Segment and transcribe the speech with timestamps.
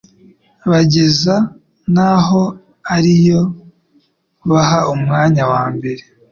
[0.71, 1.35] Bageza
[1.93, 2.41] naho
[2.95, 3.41] ari yo
[4.49, 6.03] baha umwanya wa mbere